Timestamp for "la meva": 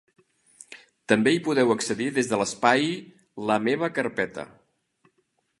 3.53-3.95